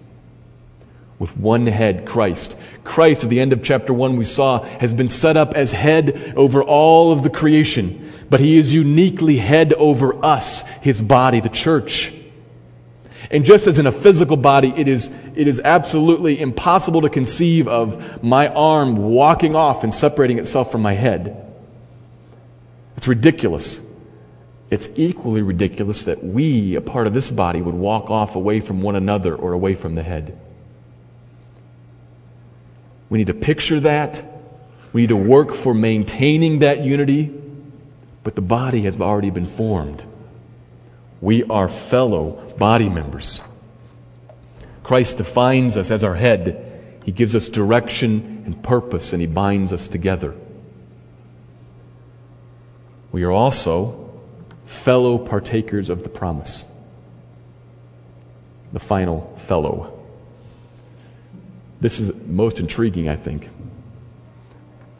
[1.19, 2.57] with one head, Christ.
[2.85, 6.35] Christ, at the end of chapter 1, we saw, has been set up as head
[6.37, 11.49] over all of the creation, but he is uniquely head over us, his body, the
[11.49, 12.13] church.
[13.31, 17.69] And just as in a physical body, it is, it is absolutely impossible to conceive
[17.69, 21.55] of my arm walking off and separating itself from my head.
[22.97, 23.81] It's ridiculous.
[24.71, 28.83] It's equally ridiculous that we, a part of this body, would walk off away from
[28.83, 30.39] one another or away from the head.
[33.13, 34.25] We need to picture that.
[34.95, 37.31] We need to work for maintaining that unity,
[38.25, 40.03] but the body has already been formed.
[41.21, 43.43] We are fellow body members.
[44.83, 47.01] Christ defines us as our head.
[47.05, 50.35] He gives us direction and purpose, and He binds us together.
[53.13, 54.11] We are also
[54.65, 56.65] fellow partakers of the promise.
[58.73, 59.92] The final fellow.
[61.83, 63.49] This is most intriguing, I think.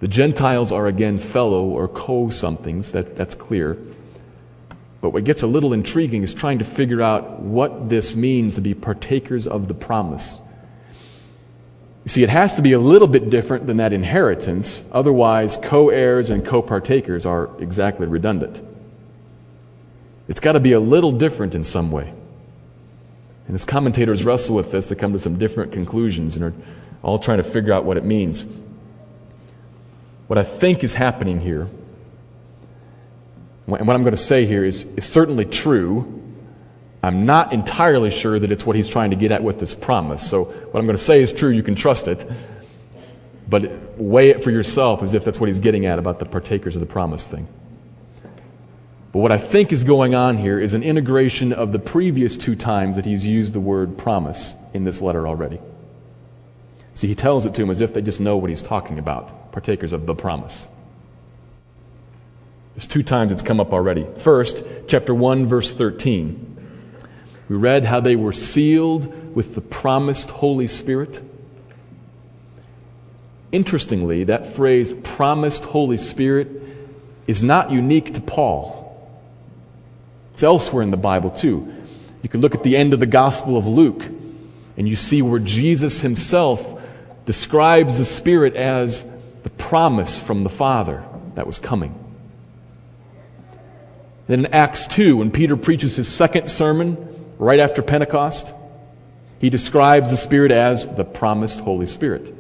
[0.01, 3.79] The Gentiles are again fellow or co somethings, that, that's clear.
[5.01, 8.61] But what gets a little intriguing is trying to figure out what this means to
[8.61, 10.39] be partakers of the promise.
[12.03, 15.89] You see, it has to be a little bit different than that inheritance, otherwise, co
[15.89, 18.61] heirs and co partakers are exactly redundant.
[20.27, 22.13] It's got to be a little different in some way.
[23.47, 26.55] And as commentators wrestle with this, they come to some different conclusions and are
[27.03, 28.47] all trying to figure out what it means.
[30.29, 31.69] What I think is happening here,
[33.67, 36.21] and what I'm going to say here is, is certainly true.
[37.03, 40.29] I'm not entirely sure that it's what he's trying to get at with this promise.
[40.29, 42.29] So, what I'm going to say is true, you can trust it.
[43.49, 46.77] But weigh it for yourself as if that's what he's getting at about the partakers
[46.77, 47.49] of the promise thing.
[49.13, 52.57] But what I think is going on here is an integration of the previous two
[52.57, 55.61] times that he's used the word promise in this letter already.
[56.95, 59.53] See, he tells it to them as if they just know what he's talking about,
[59.53, 60.67] partakers of the promise.
[62.75, 64.07] There's two times it's come up already.
[64.17, 66.49] First, chapter 1, verse 13.
[67.51, 71.21] We read how they were sealed with the promised Holy Spirit.
[73.51, 76.49] Interestingly, that phrase, promised Holy Spirit,
[77.27, 78.82] is not unique to Paul.
[80.43, 81.73] It's elsewhere in the Bible, too.
[82.21, 84.03] You can look at the end of the Gospel of Luke,
[84.77, 86.83] and you see where Jesus himself
[87.27, 89.07] describes the Spirit as
[89.45, 91.05] the promise from the Father
[91.37, 91.95] that was coming.
[94.27, 96.97] Then in Acts 2, when Peter preaches his second sermon
[97.39, 98.53] right after Pentecost,
[99.39, 102.35] he describes the Spirit as the promised Holy Spirit.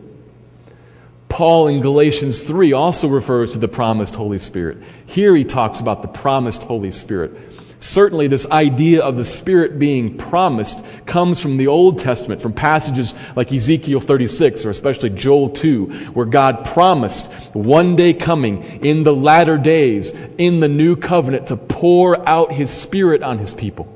[1.28, 4.78] Paul in Galatians 3 also refers to the promised Holy Spirit.
[5.06, 7.51] Here he talks about the promised Holy Spirit.
[7.82, 13.12] Certainly, this idea of the Spirit being promised comes from the Old Testament, from passages
[13.34, 19.12] like Ezekiel 36 or especially Joel 2, where God promised one day coming in the
[19.12, 23.92] latter days, in the new covenant, to pour out His Spirit on His people.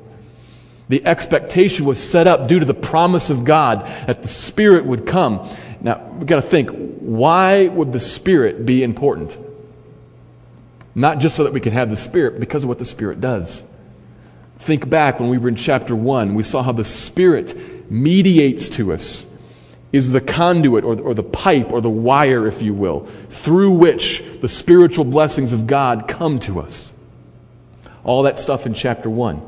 [0.89, 5.07] The expectation was set up due to the promise of God that the Spirit would
[5.07, 5.49] come.
[5.79, 9.37] Now, we've got to think why would the Spirit be important?
[10.93, 13.63] Not just so that we can have the Spirit, because of what the Spirit does.
[14.59, 18.91] Think back when we were in chapter 1, we saw how the Spirit mediates to
[18.91, 19.25] us,
[19.93, 24.23] is the conduit or, or the pipe or the wire, if you will, through which
[24.41, 26.91] the spiritual blessings of God come to us.
[28.03, 29.41] All that stuff in chapter 1.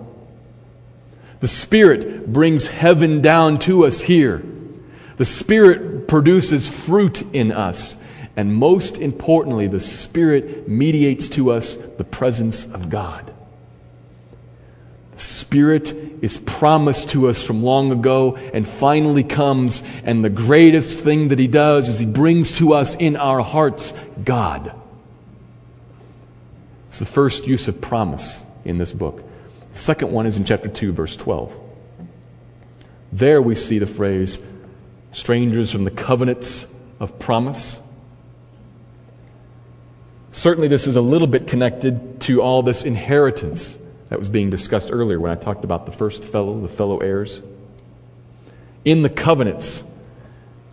[1.39, 4.43] The Spirit brings heaven down to us here.
[5.17, 7.97] The Spirit produces fruit in us.
[8.35, 13.33] And most importantly, the Spirit mediates to us the presence of God.
[15.19, 21.27] Spirit is promised to us from long ago and finally comes, and the greatest thing
[21.29, 23.93] that He does is He brings to us in our hearts
[24.23, 24.73] God.
[26.87, 29.23] It's the first use of promise in this book.
[29.73, 31.55] The second one is in chapter 2, verse 12.
[33.11, 34.39] There we see the phrase,
[35.11, 36.67] strangers from the covenants
[36.99, 37.79] of promise.
[40.31, 43.78] Certainly, this is a little bit connected to all this inheritance
[44.09, 47.41] that was being discussed earlier when I talked about the first fellow, the fellow heirs.
[48.83, 49.83] In the covenants,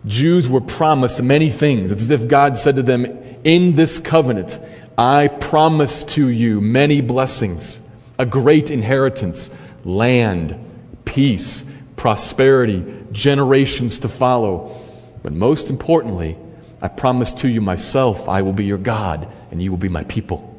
[0.05, 1.91] Jews were promised many things.
[1.91, 3.05] It's as if God said to them,
[3.43, 4.59] In this covenant,
[4.97, 7.79] I promise to you many blessings,
[8.17, 9.49] a great inheritance,
[9.83, 10.57] land,
[11.05, 11.63] peace,
[11.95, 14.83] prosperity, generations to follow.
[15.21, 16.37] But most importantly,
[16.81, 20.03] I promise to you myself, I will be your God, and you will be my
[20.05, 20.56] people.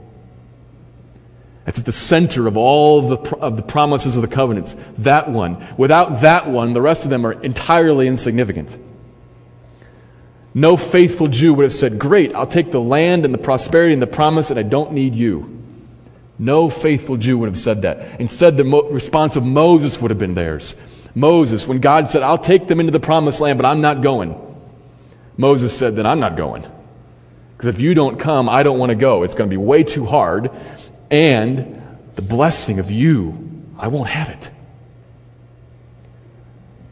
[1.68, 4.74] It's at the center of all of the, of the promises of the covenants.
[4.96, 5.66] That one.
[5.76, 8.78] Without that one, the rest of them are entirely insignificant.
[10.54, 14.00] No faithful Jew would have said, Great, I'll take the land and the prosperity and
[14.00, 15.62] the promise, and I don't need you.
[16.38, 18.18] No faithful Jew would have said that.
[18.18, 20.74] Instead, the mo- response of Moses would have been theirs.
[21.14, 24.34] Moses, when God said, I'll take them into the promised land, but I'm not going.
[25.36, 26.62] Moses said, Then I'm not going.
[27.58, 29.22] Because if you don't come, I don't want to go.
[29.22, 30.50] It's going to be way too hard
[31.10, 31.82] and
[32.14, 34.50] the blessing of you, I won't have it.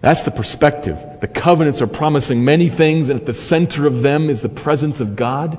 [0.00, 1.04] That's the perspective.
[1.20, 5.00] The covenants are promising many things, and at the center of them is the presence
[5.00, 5.58] of God.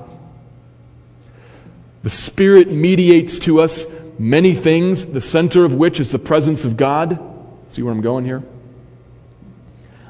[2.03, 3.86] The Spirit mediates to us
[4.18, 7.20] many things, the center of which is the presence of God.
[7.72, 8.43] See where I'm going here?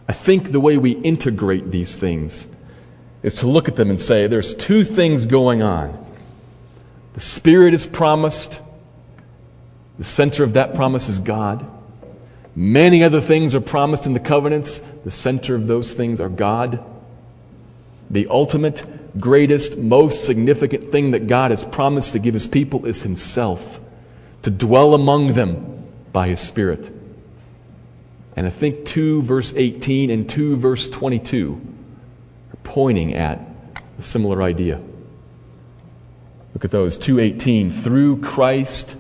[0.08, 2.48] I think the way we integrate these things
[3.24, 6.06] is to look at them and say there's two things going on.
[7.18, 8.62] The Spirit is promised.
[9.98, 11.66] The center of that promise is God.
[12.56, 14.84] Many other things are promised in the covenants.
[15.04, 16.80] The center of those things are God.
[18.12, 23.02] The ultimate, greatest, most significant thing that God has promised to give His people is
[23.02, 23.80] Himself,
[24.44, 26.94] to dwell among them by His Spirit.
[28.36, 31.60] And I think 2 verse 18 and 2 verse 22
[32.54, 33.42] are pointing at
[33.98, 34.80] a similar idea.
[36.58, 38.96] Look at those 218 through Christ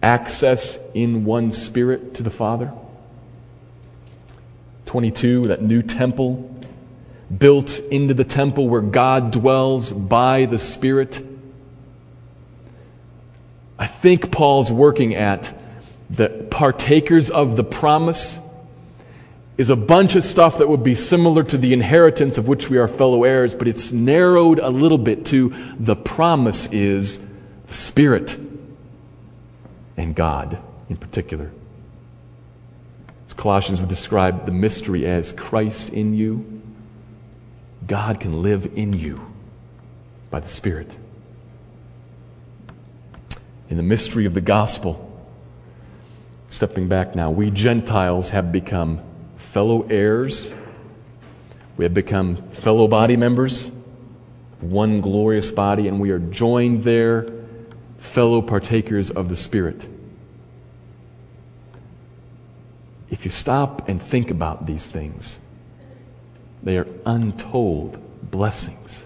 [0.00, 2.72] access in one spirit to the Father.
[4.86, 6.48] 22, that new temple
[7.36, 11.20] built into the temple where God dwells by the Spirit.
[13.76, 15.52] I think Paul's working at
[16.10, 18.38] the partakers of the promise
[19.60, 22.78] is a bunch of stuff that would be similar to the inheritance of which we
[22.78, 27.20] are fellow heirs, but it's narrowed a little bit to the promise is
[27.66, 28.38] the Spirit
[29.98, 30.58] and God
[30.88, 31.50] in particular.
[33.26, 36.62] As Colossians would describe the mystery as Christ in you,
[37.86, 39.20] God can live in you
[40.30, 40.96] by the Spirit.
[43.68, 45.06] In the mystery of the gospel,
[46.48, 49.02] stepping back now, we Gentiles have become
[49.50, 50.54] fellow heirs.
[51.76, 53.68] We have become fellow body members,
[54.60, 57.26] one glorious body, and we are joined there,
[57.98, 59.88] fellow partakers of the Spirit.
[63.10, 65.40] If you stop and think about these things,
[66.62, 67.98] they are untold
[68.30, 69.04] blessings.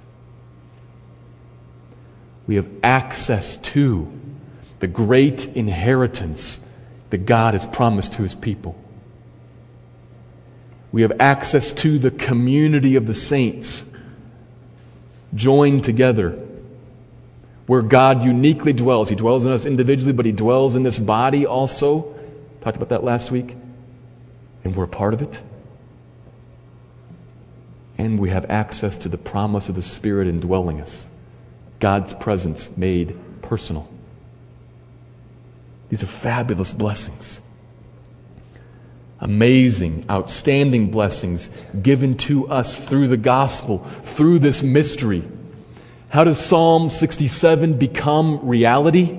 [2.47, 4.13] We have access to
[4.81, 6.61] the great inheritance
[7.09, 8.79] that God has promised to his people.
[10.95, 13.85] We have access to the community of the saints
[15.35, 16.41] joined together
[17.67, 19.09] where God uniquely dwells.
[19.09, 22.15] He dwells in us individually, but he dwells in this body also.
[22.61, 23.57] Talked about that last week
[24.63, 25.41] and we're a part of it.
[27.99, 31.09] And we have access to the promise of the Spirit indwelling us,
[31.81, 33.89] God's presence made personal.
[35.89, 37.41] These are fabulous blessings.
[39.25, 41.49] Amazing, outstanding blessings
[41.81, 45.25] given to us through the gospel, through this mystery.
[46.11, 49.19] How does Psalm 67 become reality?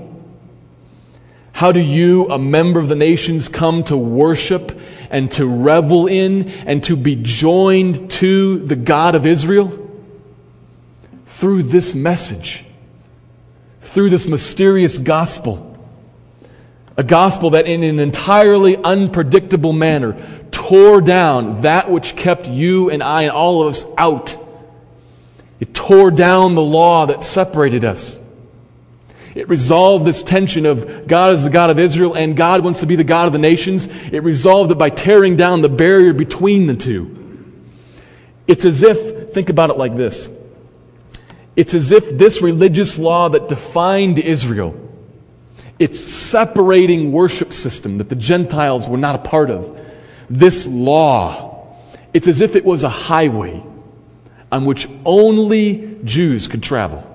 [1.53, 4.79] How do you, a member of the nations, come to worship
[5.09, 9.89] and to revel in and to be joined to the God of Israel?
[11.25, 12.63] Through this message,
[13.81, 15.74] through this mysterious gospel.
[16.97, 20.15] A gospel that, in an entirely unpredictable manner,
[20.51, 24.37] tore down that which kept you and I and all of us out.
[25.59, 28.19] It tore down the law that separated us.
[29.35, 32.85] It resolved this tension of God is the God of Israel and God wants to
[32.85, 33.87] be the God of the nations.
[34.11, 37.11] It resolved it by tearing down the barrier between the two.
[38.47, 40.29] It's as if, think about it like this.
[41.57, 44.73] It's as if this religious law that defined Israel,
[45.79, 49.79] its separating worship system that the Gentiles were not a part of,
[50.29, 51.75] this law,
[52.13, 53.61] it's as if it was a highway
[54.51, 57.11] on which only Jews could travel.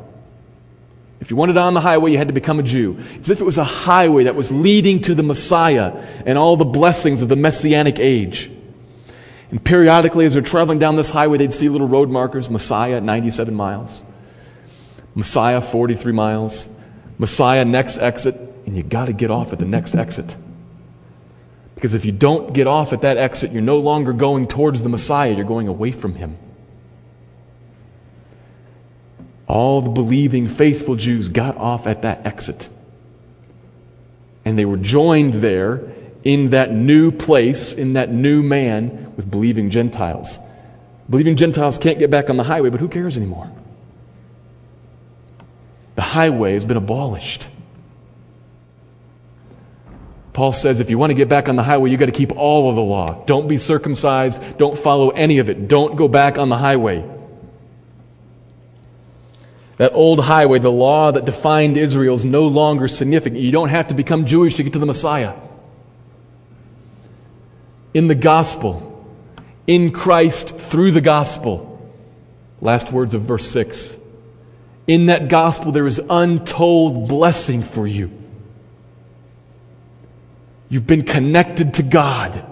[1.21, 2.99] If you wanted on the highway, you had to become a Jew.
[3.15, 5.93] It's as if it was a highway that was leading to the Messiah
[6.25, 8.51] and all the blessings of the Messianic age.
[9.51, 13.55] And periodically, as they're traveling down this highway, they'd see little road markers Messiah 97
[13.55, 14.03] miles,
[15.15, 16.69] Messiah 43 miles,
[17.19, 20.37] Messiah next exit, and you got to get off at the next exit.
[21.75, 24.89] Because if you don't get off at that exit, you're no longer going towards the
[24.89, 26.39] Messiah, you're going away from him.
[29.49, 32.69] All the believing, faithful Jews got off at that exit.
[34.45, 35.93] And they were joined there
[36.23, 40.39] in that new place, in that new man, with believing Gentiles.
[41.09, 43.51] Believing Gentiles can't get back on the highway, but who cares anymore?
[45.97, 47.49] The highway has been abolished.
[50.33, 52.33] Paul says if you want to get back on the highway, you've got to keep
[52.37, 53.25] all of the law.
[53.25, 54.41] Don't be circumcised.
[54.59, 55.67] Don't follow any of it.
[55.67, 57.05] Don't go back on the highway.
[59.79, 63.41] That old highway, the law that defined Israel, is no longer significant.
[63.41, 65.35] You don't have to become Jewish to get to the Messiah.
[67.95, 68.87] In the gospel,
[69.67, 71.91] in Christ through the gospel,
[72.61, 73.97] last words of verse 6.
[74.87, 78.20] In that gospel, there is untold blessing for you.
[80.71, 82.43] You've been connected to God.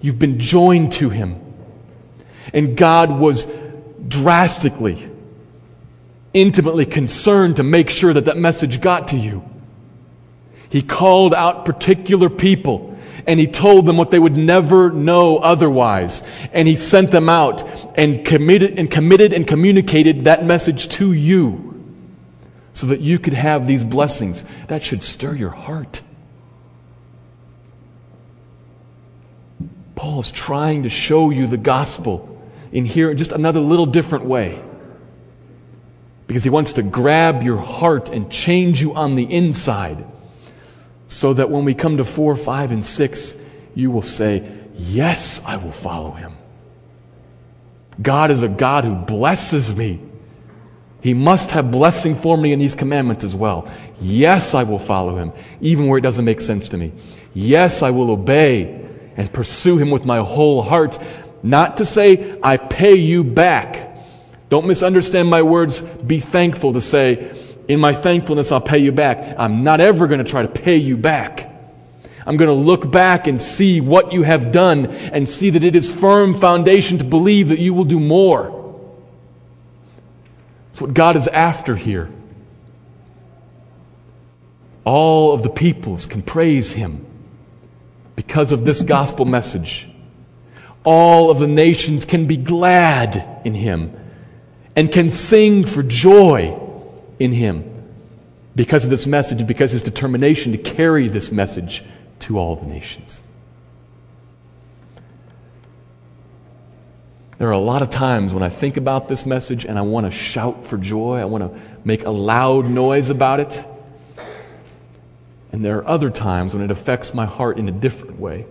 [0.00, 1.40] You've been joined to Him.
[2.52, 3.46] And God was
[4.06, 5.10] drastically
[6.34, 9.48] intimately concerned to make sure that that message got to you.
[10.68, 16.22] He called out particular people and he told them what they would never know otherwise.
[16.52, 17.64] And he sent them out
[17.96, 21.70] and committed and committed and communicated that message to you
[22.72, 24.44] so that you could have these blessings.
[24.66, 26.02] That should stir your heart.
[30.04, 32.38] Paul is trying to show you the gospel
[32.72, 34.62] in here in just another little different way
[36.26, 40.04] because he wants to grab your heart and change you on the inside
[41.08, 43.36] so that when we come to 4, 5, and 6,
[43.74, 46.34] you will say, Yes, I will follow him.
[48.02, 50.02] God is a God who blesses me.
[51.00, 53.72] He must have blessing for me in these commandments as well.
[54.02, 55.32] Yes, I will follow him,
[55.62, 56.92] even where it doesn't make sense to me.
[57.32, 58.83] Yes, I will obey
[59.16, 60.98] and pursue him with my whole heart.
[61.42, 63.90] Not to say, I pay you back.
[64.48, 65.80] Don't misunderstand my words.
[65.80, 67.36] Be thankful to say,
[67.68, 69.36] in my thankfulness, I'll pay you back.
[69.38, 71.50] I'm not ever going to try to pay you back.
[72.26, 75.76] I'm going to look back and see what you have done and see that it
[75.76, 78.60] is firm foundation to believe that you will do more.
[80.68, 82.10] That's what God is after here.
[84.84, 87.06] All of the peoples can praise Him
[88.16, 89.88] because of this gospel message.
[90.84, 93.96] All of the nations can be glad in Him
[94.76, 96.58] and can sing for joy
[97.18, 97.70] in Him
[98.54, 101.82] because of this message because His determination to carry this message
[102.20, 103.20] to all the nations.
[107.38, 110.06] There are a lot of times when I think about this message and I want
[110.06, 111.18] to shout for joy.
[111.18, 113.66] I want to make a loud noise about it.
[115.54, 118.44] And there are other times when it affects my heart in a different way.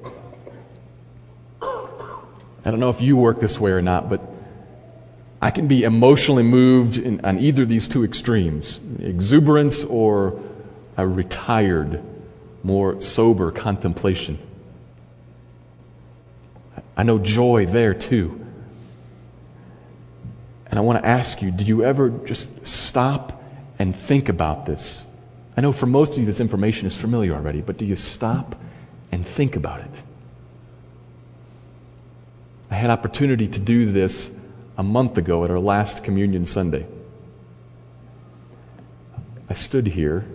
[1.62, 4.22] I don't know if you work this way or not, but
[5.41, 10.41] I can be emotionally moved in, on either of these two extremes exuberance or
[10.95, 12.01] a retired
[12.64, 14.39] more sober contemplation.
[16.95, 18.45] I know joy there too.
[20.68, 23.43] And I want to ask you do you ever just stop
[23.78, 25.04] and think about this?
[25.56, 28.56] I know for most of you this information is familiar already, but do you stop
[29.12, 29.91] and think about it?
[32.72, 34.32] I had opportunity to do this
[34.78, 36.88] a month ago at our last communion Sunday.
[39.47, 40.26] I stood here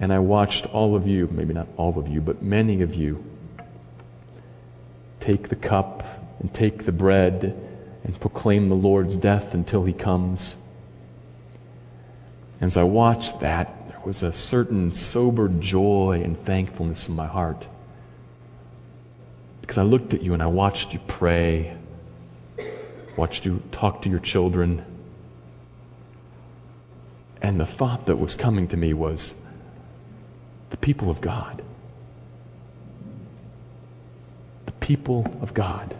[0.00, 3.24] and I watched all of you, maybe not all of you, but many of you,
[5.20, 6.02] take the cup
[6.40, 7.56] and take the bread
[8.02, 10.56] and proclaim the Lord's death until he comes.
[12.60, 17.68] As I watched that, was a certain sober joy and thankfulness in my heart.
[19.60, 21.76] Because I looked at you and I watched you pray,
[23.16, 24.84] watched you talk to your children.
[27.40, 29.34] And the thought that was coming to me was,
[30.70, 31.62] the people of God.
[34.66, 35.94] The people of God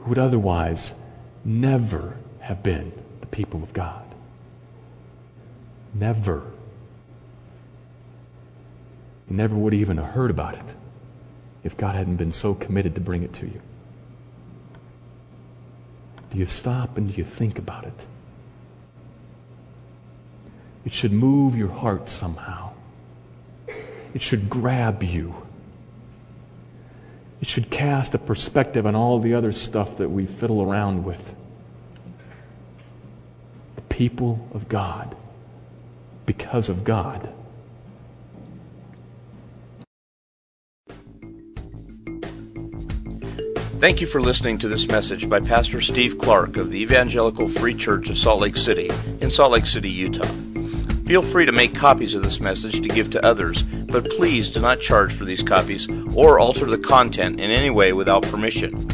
[0.00, 0.94] who would otherwise
[1.44, 4.09] never have been the people of God.
[5.94, 6.42] Never.
[9.28, 10.64] You never would even have heard about it
[11.62, 13.60] if God hadn't been so committed to bring it to you.
[16.30, 18.06] Do you stop and do you think about it?
[20.84, 22.72] It should move your heart somehow.
[24.14, 25.34] It should grab you.
[27.40, 31.34] It should cast a perspective on all the other stuff that we fiddle around with.
[33.76, 35.16] The people of God,
[36.30, 37.28] because of God.
[43.80, 47.74] Thank you for listening to this message by Pastor Steve Clark of the Evangelical Free
[47.74, 50.28] Church of Salt Lake City in Salt Lake City, Utah.
[51.04, 54.60] Feel free to make copies of this message to give to others, but please do
[54.60, 58.86] not charge for these copies or alter the content in any way without permission.